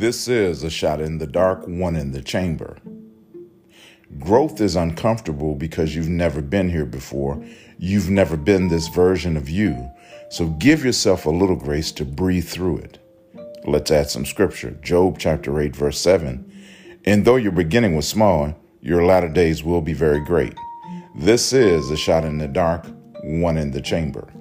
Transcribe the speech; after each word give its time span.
This 0.00 0.28
is 0.28 0.64
a 0.64 0.70
shot 0.70 1.02
in 1.02 1.18
the 1.18 1.26
dark, 1.26 1.68
one 1.68 1.94
in 1.94 2.12
the 2.12 2.22
chamber. 2.22 2.78
Growth 4.18 4.58
is 4.62 4.74
uncomfortable 4.74 5.54
because 5.54 5.94
you've 5.94 6.08
never 6.08 6.40
been 6.40 6.70
here 6.70 6.86
before. 6.86 7.44
You've 7.78 8.08
never 8.08 8.38
been 8.38 8.68
this 8.68 8.88
version 8.88 9.36
of 9.36 9.50
you. 9.50 9.90
So 10.30 10.46
give 10.46 10.86
yourself 10.86 11.26
a 11.26 11.30
little 11.30 11.54
grace 11.54 11.92
to 11.92 12.06
breathe 12.06 12.48
through 12.48 12.78
it. 12.78 12.98
Let's 13.66 13.90
add 13.90 14.08
some 14.08 14.24
scripture. 14.24 14.70
Job 14.80 15.18
chapter 15.18 15.60
8, 15.60 15.76
verse 15.76 16.00
7. 16.00 16.50
And 17.04 17.26
though 17.26 17.36
your 17.36 17.52
beginning 17.52 17.94
was 17.94 18.08
small, 18.08 18.56
your 18.80 19.04
latter 19.04 19.28
days 19.28 19.62
will 19.62 19.82
be 19.82 19.92
very 19.92 20.24
great. 20.24 20.54
This 21.14 21.52
is 21.52 21.90
a 21.90 21.96
shot 21.98 22.24
in 22.24 22.38
the 22.38 22.48
dark, 22.48 22.86
one 23.22 23.58
in 23.58 23.70
the 23.70 23.82
chamber. 23.82 24.32